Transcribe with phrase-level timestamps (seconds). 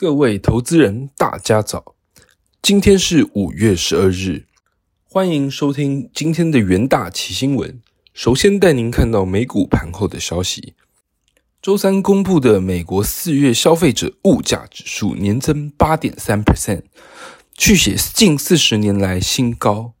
[0.00, 1.96] 各位投资人，大家早！
[2.62, 4.44] 今天是五月十二日，
[5.02, 7.82] 欢迎收听今天的元大奇新闻。
[8.14, 10.74] 首先带您看到美股盘后的消息。
[11.60, 16.84] 周三公布的美国四月消费者物价指数年增八点三 percent，
[17.58, 19.94] 续写近四十年来新高。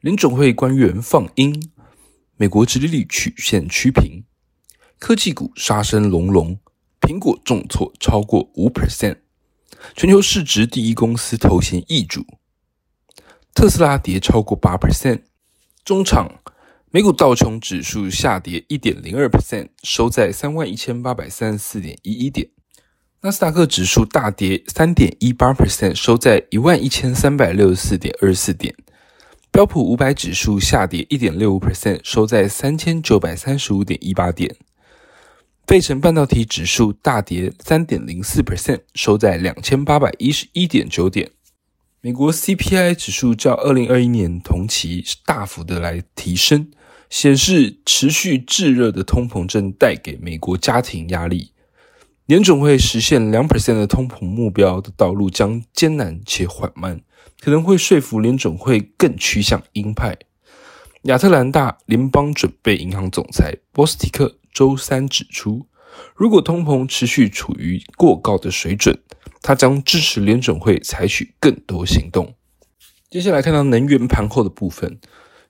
[0.00, 1.70] 联总会官员放鹰，
[2.36, 4.24] 美国殖利率曲线趋平，
[4.98, 6.58] 科技股杀声隆隆，
[7.00, 9.18] 苹果重挫超过五 percent。
[9.94, 12.24] 全球市值第一公司头衔易主，
[13.54, 15.22] 特斯拉跌超过八 percent。
[15.84, 16.40] 中场，
[16.90, 22.50] 美股道琼指数下跌一点零二 percent，收在三万一千八百三十四点一一点。
[23.20, 28.74] 纳斯达克指数大跌三点一八 percent，收在一万一千三百六十四点二四点。
[29.50, 34.54] 标普五百指数下跌一点六五 percent，收在三千九百三十五点一八点。
[35.68, 41.30] 费城半导体指数大跌三点零四 percent，收在两千八百一十一点九点。
[42.00, 46.70] 美国 CPI 指数较二零二一年同期大幅的来提升，
[47.10, 51.52] 显示持续炙热的通膨正带给美国家庭压力。
[52.24, 57.02] 联总会实现两 percent 的通膨目标的道路将艰难且缓慢，
[57.40, 60.16] 可能会说服联总会更趋向鹰派。
[61.02, 64.36] 亚特兰大联邦准备银行总裁波斯蒂克。
[64.58, 65.68] 周三指出，
[66.16, 69.00] 如果通膨持续处于过高的水准，
[69.40, 72.34] 他将支持联准会采取更多行动。
[73.08, 74.98] 接下来看到能源盘后的部分，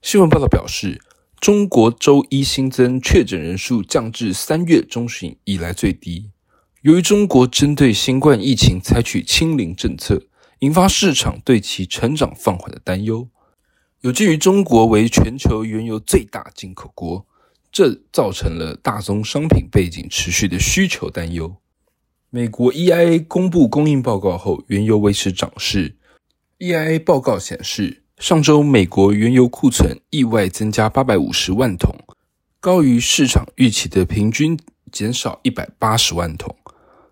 [0.03, 1.01] 新闻报道表示，
[1.41, 6.29] 中国周一新增确诊人数降至三月中旬以来最低。
[6.83, 10.25] 由于中国针对新冠疫情采取清零政策，
[10.59, 13.31] 引发市场对其成长放缓的担忧。
[14.03, 17.27] 有鉴于中国为全球原油最大进口国。
[17.71, 21.57] 这造成了大宗商品背景持续的需求担忧。
[22.31, 25.97] 美国 EIA 公布供应报告后，原油维持涨势。
[26.59, 31.95] EIA 报告显示，上周美国原油库存意外增加八百五十万桶，
[32.61, 34.59] 高于市场预期的平均
[34.91, 36.55] 减少一百八十万桶。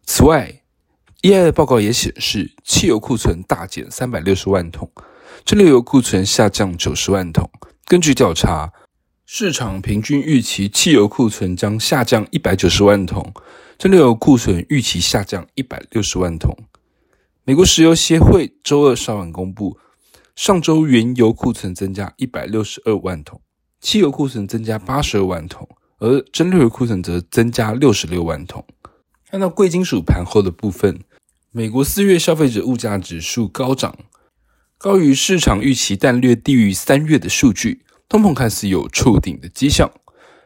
[0.04, 0.62] 此外
[1.22, 4.90] ，EIA 报告也显示，汽油库存大减三百六十万桶，
[5.44, 7.48] 蒸馏油库存下降九十万桶。
[7.86, 8.72] 根据调查。
[9.28, 13.34] 市场平均预期汽油库存将下降一百九十万桶，
[13.76, 16.56] 蒸馏油库存预期下降一百六十万桶。
[17.42, 19.78] 美国石油协会周二稍晚公布，
[20.36, 23.40] 上周原油库存增加一百六十二万桶，
[23.80, 28.64] 汽油库存增加八十二万桶，而蒸馏油库存则增加六十六万桶。
[29.28, 31.00] 看到贵金属盘后的部分，
[31.50, 33.98] 美国四月消费者物价指数高涨，
[34.78, 37.82] 高于市场预期，但略低于三月的数据。
[38.08, 39.90] 通膨看似有触顶的迹象，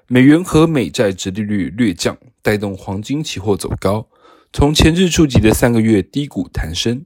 [0.06, 4.08] 美元和美债殖利率略降，带动黄金期货走高，
[4.50, 7.04] 从前日触及的三个月低谷弹升。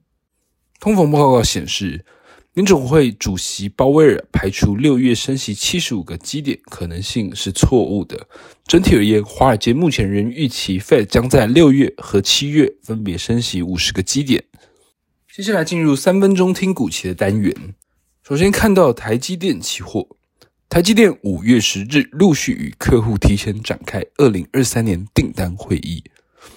[0.78, 2.04] 通膨报告显示，
[2.52, 8.28] 联总会主席鲍威尔排除六月升息七十五个基点可能性是错误的。
[8.64, 14.44] 整体而言，华尔街目前仍预期 Fed 将在六月和七月分别升息五十个基点。
[15.34, 17.74] 接下来进入三分钟听股期的单元，
[18.22, 20.06] 首先看到台积电期货。
[20.68, 26.02] 台积电五月十日陆续与客户提前展开二零二三年订单会议，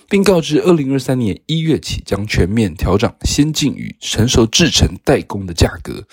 [0.09, 6.07] 并告知二零二三年一月起将全面调整先进与成熟制程代工的价格，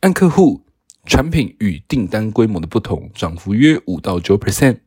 [0.00, 0.62] 按客户
[1.06, 4.80] 产品与订单规模的不同，涨幅约五到九 percent。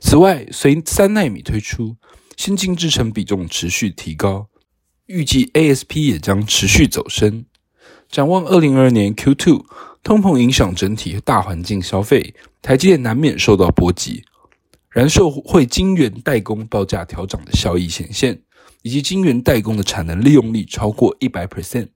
[0.00, 1.96] 此外，随三纳米推出，
[2.36, 4.48] 先进制程比重持续提高，
[5.06, 7.46] 预计 ASP 也将持续走升。
[8.08, 9.66] 展望二零二二年 Q two。
[10.06, 14.22] 通膨影响整体大环境消费，台积电难免受到波及。
[14.88, 18.40] 然受会晶圆代工报价调整的效益显现，
[18.82, 21.88] 以及晶圆代工的产能利用率超过一百 percent。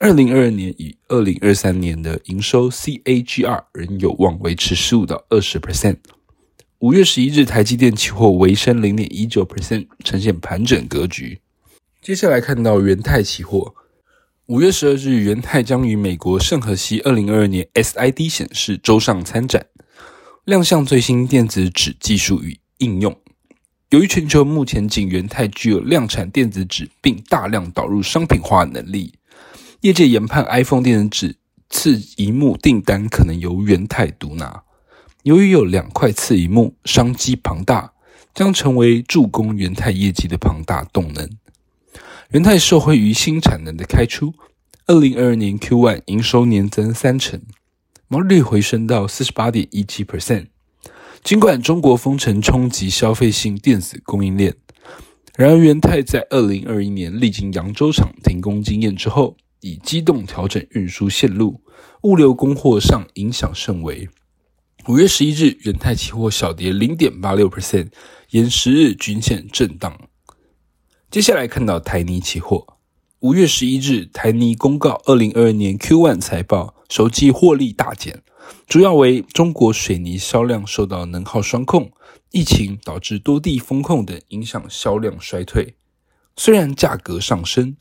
[0.00, 5.96] 二零二二年与二零二三年的营收 CAGR 仍有望维持十五到二十 percent。
[6.80, 11.40] 五月十一日，台积电期货微升零点一九 percent，呈现盘整格局。
[12.02, 13.74] 接下来看到元泰期货。
[14.50, 19.64] 五月十二日，元泰将于美国圣荷西二零二二年 SID 显示周上参展，
[20.44, 23.16] 亮相最新电子纸技术与应用。
[23.90, 29.14] 由于全球目前仅元泰具有量产电子纸并大量导入商品化能力，
[29.82, 31.36] 业界研判 iPhone 电子纸
[31.68, 34.64] 次一幕订单可能由元泰独拿。
[35.22, 37.92] 由于有两块次一幕，商机庞大，
[38.34, 41.30] 将成为助攻元泰业绩的庞大动能。
[42.30, 44.32] 元泰受惠于新产能的开出，
[44.86, 47.42] 二零二二年 Q1 营收年增三成，
[48.06, 50.46] 毛利率回升到四十八点一七 percent。
[51.24, 54.54] 尽管中国封城冲击消费性电子供应链，
[55.36, 61.60] 然而，元泰在二零二一年历经扬州厂停工经验之后，以机动调整运输线路，
[62.02, 64.08] 物流供货上影响甚微。
[64.86, 67.88] 五月十一日，元泰期货小跌零点八六 percent，
[68.30, 70.00] 沿十日均线震荡。
[71.10, 72.64] 接下来看到台泥期货，
[73.18, 78.22] 五月十一日，台泥公告二零二二年 Q one 财报，首季获利大减，
[78.68, 81.90] 主要为中国水泥销量受到能耗双控。
[82.30, 85.74] 疫情导致多地封控等影响销量衰退，
[86.36, 87.76] 虽然价格上升，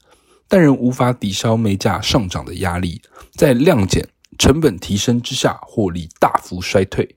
[0.47, 2.99] 但仍无法抵消煤价上涨的压力。
[3.33, 4.09] 在量减、
[4.39, 7.15] 成本提升之下，获利大幅衰退。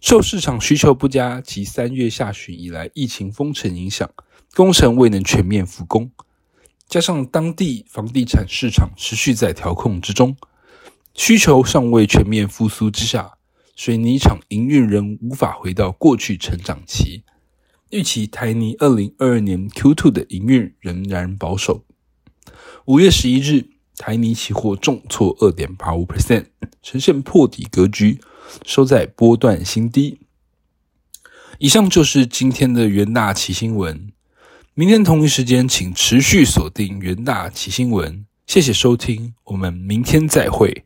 [0.00, 4.10] 受市场需求不佳及三月下旬以来疫情封城影响，
[4.54, 6.10] 工程未能全面复工，
[6.86, 10.36] 加上当地房地产市场持续在调控之中，
[11.14, 13.38] 需求尚未全面复苏之下。
[13.74, 17.24] 水泥厂营运仍无法回到过去成长期，
[17.88, 21.82] 预期台泥二零二二年 Q2 的营运仍然保守。
[22.84, 26.48] 五月十一日，台泥期货重挫二点八五 percent，
[26.82, 28.20] 呈现破底格局，
[28.66, 30.20] 收在波段新低。
[31.58, 34.12] 以上就是今天的元大奇新闻，
[34.74, 38.24] 明天同一时间请持续锁定元大奇新闻。
[38.46, 40.82] 谢谢收听，我们明天再会。